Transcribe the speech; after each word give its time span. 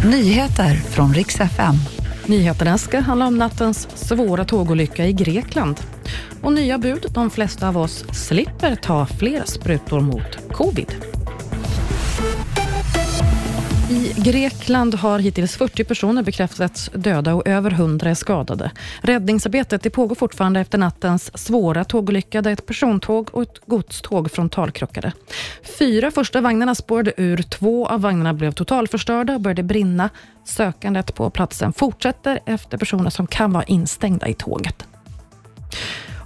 Nyheter 0.00 0.74
från 0.74 1.14
riks 1.14 1.40
FM. 1.40 1.74
Nyheterna 2.26 2.78
ska 2.78 3.00
handla 3.00 3.26
om 3.26 3.38
nattens 3.38 3.88
svåra 3.94 4.44
tågolycka 4.44 5.06
i 5.06 5.12
Grekland. 5.12 5.80
Och 6.42 6.52
nya 6.52 6.78
bud, 6.78 7.06
de 7.14 7.30
flesta 7.30 7.68
av 7.68 7.78
oss 7.78 8.04
slipper 8.12 8.74
ta 8.74 9.06
fler 9.06 9.42
sprutor 9.44 10.00
mot 10.00 10.52
covid. 10.52 11.11
I 13.92 14.14
Grekland 14.16 14.94
har 14.94 15.18
hittills 15.18 15.56
40 15.56 15.84
personer 15.84 16.22
bekräftats 16.22 16.90
döda 16.94 17.34
och 17.34 17.48
över 17.48 17.70
100 17.70 18.10
är 18.10 18.14
skadade. 18.14 18.70
Räddningsarbetet 19.00 19.82
det 19.82 19.90
pågår 19.90 20.14
fortfarande 20.14 20.60
efter 20.60 20.78
nattens 20.78 21.38
svåra 21.38 21.84
tågolycka 21.84 22.42
där 22.42 22.50
ett 22.50 22.66
persontåg 22.66 23.28
och 23.32 23.42
ett 23.42 23.58
godståg 23.66 24.30
frontalkrockade. 24.30 25.12
Fyra 25.78 26.10
första 26.10 26.40
vagnarna 26.40 26.74
spårade 26.74 27.12
ur, 27.16 27.42
två 27.42 27.86
av 27.86 28.00
vagnarna 28.00 28.34
blev 28.34 28.52
totalförstörda 28.52 29.34
och 29.34 29.40
började 29.40 29.62
brinna. 29.62 30.10
Sökandet 30.44 31.14
på 31.14 31.30
platsen 31.30 31.72
fortsätter 31.72 32.40
efter 32.46 32.78
personer 32.78 33.10
som 33.10 33.26
kan 33.26 33.52
vara 33.52 33.64
instängda 33.64 34.28
i 34.28 34.34
tåget. 34.34 34.86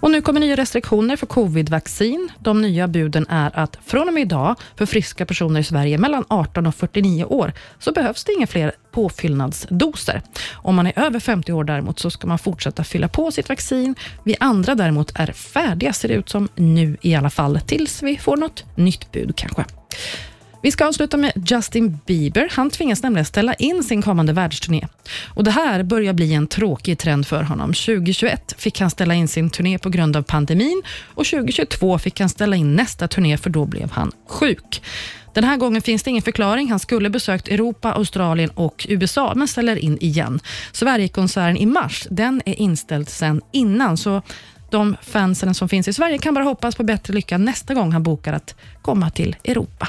Och 0.01 0.11
nu 0.11 0.23
kommer 0.23 0.41
nya 0.41 0.57
restriktioner 0.57 1.17
för 1.17 1.27
covid-vaccin. 1.27 2.29
De 2.39 2.63
nya 2.63 2.89
buden 2.89 3.27
är 3.29 3.51
att 3.59 3.79
från 3.87 4.09
och 4.09 4.15
med 4.15 4.21
idag, 4.21 4.57
för 4.77 4.87
friska 4.87 5.27
personer 5.27 5.61
i 5.61 5.65
Sverige 5.65 5.99
mellan 5.99 6.25
18 6.29 6.67
och 6.67 6.75
49 6.75 7.25
år, 7.25 7.53
så 7.79 7.93
behövs 7.93 8.25
det 8.25 8.33
inga 8.33 8.47
fler 8.47 8.73
påfyllnadsdoser. 8.93 10.23
Om 10.53 10.75
man 10.75 10.87
är 10.87 10.99
över 10.99 11.21
50 11.21 11.53
år 11.53 11.65
däremot, 11.65 11.99
så 11.99 12.11
ska 12.11 12.27
man 12.27 12.39
fortsätta 12.39 12.85
fylla 12.85 13.09
på 13.09 13.31
sitt 13.31 13.49
vaccin. 13.49 13.95
Vi 14.25 14.37
andra 14.41 14.75
däremot 14.75 15.13
är 15.15 15.33
färdiga, 15.33 15.93
ser 15.93 16.09
det 16.09 16.15
ut 16.15 16.29
som 16.29 16.49
nu 16.55 16.97
i 17.01 17.15
alla 17.15 17.31
fall, 17.31 17.61
tills 17.67 18.03
vi 18.03 18.19
får 18.19 18.37
något 18.37 18.65
nytt 18.75 19.13
bud 19.13 19.33
kanske. 19.37 19.65
Vi 20.63 20.71
ska 20.71 20.87
avsluta 20.87 21.17
med 21.17 21.33
Justin 21.47 21.99
Bieber. 22.07 22.49
Han 22.53 22.71
tvingas 22.71 23.03
nämligen 23.03 23.25
ställa 23.25 23.55
in 23.55 23.83
sin 23.83 24.03
kommande 24.03 24.33
världsturné. 24.33 24.89
Och 25.27 25.45
Det 25.45 25.51
här 25.51 25.83
börjar 25.83 26.13
bli 26.13 26.35
en 26.35 26.47
tråkig 26.47 26.99
trend 26.99 27.27
för 27.27 27.43
honom. 27.43 27.73
2021 27.73 28.55
fick 28.59 28.81
han 28.81 28.91
ställa 28.91 29.15
in 29.15 29.29
sin 29.29 29.51
turné 29.51 29.79
på 29.79 29.89
grund 29.89 30.17
av 30.17 30.23
pandemin 30.23 30.83
och 31.15 31.27
2022 31.27 31.99
fick 31.99 32.21
han 32.21 32.29
ställa 32.29 32.57
in 32.57 32.77
nästa 32.77 33.09
turné 33.09 33.37
för 33.39 33.51
då 33.51 33.67
blev 33.67 33.91
han 33.91 34.13
sjuk. 34.29 34.83
Den 35.33 35.45
här 35.45 35.57
gången 35.57 35.83
finns 35.83 36.03
det 36.03 36.11
ingen 36.11 36.23
förklaring. 36.23 36.71
Han 36.71 36.79
skulle 36.79 37.11
besökt 37.11 37.49
Europa, 37.49 37.93
Australien 37.93 38.51
och 38.51 38.87
USA, 38.89 39.33
men 39.37 39.49
ställer 39.49 39.77
in 39.77 39.99
igen. 40.01 40.41
Sverigekonserten 40.73 41.57
i 41.57 41.67
mars, 41.67 42.07
den 42.11 42.43
är 42.47 42.61
inställd 42.61 43.09
sedan 43.09 43.41
innan, 43.53 43.97
så 43.97 44.23
de 44.71 44.97
fansen 45.03 45.55
som 45.55 45.69
finns 45.69 45.89
i 45.89 45.93
Sverige 45.93 46.19
kan 46.19 46.35
bara 46.35 46.45
hoppas 46.45 46.77
på 46.77 46.83
bättre 46.83 47.15
lycka 47.15 47.39
nästa 47.39 47.75
gång 47.75 47.93
han 47.93 48.03
bokar 48.03 48.33
att 48.33 48.55
komma 48.83 49.11
till 49.11 49.37
Europa. 49.45 49.89